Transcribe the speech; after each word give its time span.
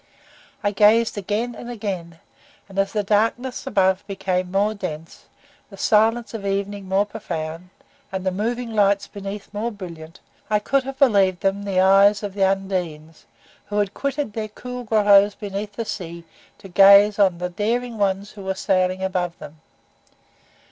I 0.63 0.71
gazed 0.71 1.15
again 1.15 1.53
and 1.53 1.69
again, 1.69 2.19
and, 2.67 2.79
as 2.79 2.91
the 2.91 3.03
darkness 3.03 3.67
above 3.67 4.03
became 4.07 4.49
more 4.49 4.73
dense, 4.73 5.25
the 5.69 5.77
silence 5.77 6.33
of 6.33 6.43
evening 6.43 6.89
more 6.89 7.05
profound, 7.05 7.69
and 8.11 8.25
the 8.25 8.31
moving 8.31 8.71
lights 8.73 9.05
beneath 9.05 9.53
more 9.53 9.69
brilliant, 9.71 10.19
I 10.49 10.57
could 10.57 10.85
have 10.85 10.97
believed 10.97 11.41
them 11.41 11.65
the 11.65 11.79
eyes 11.81 12.23
of 12.23 12.33
the 12.33 12.45
Undines, 12.49 13.27
who 13.67 13.77
had 13.77 13.93
quitted 13.93 14.33
their 14.33 14.49
cool 14.49 14.85
grottos 14.85 15.35
beneath 15.35 15.73
the 15.73 15.85
sea 15.85 16.23
to 16.57 16.67
gaze 16.67 17.19
on 17.19 17.37
the 17.37 17.49
daring 17.49 17.99
ones 17.99 18.31
who 18.31 18.41
were 18.41 18.55
sailing 18.55 19.03
above 19.03 19.37
them. 19.37 19.61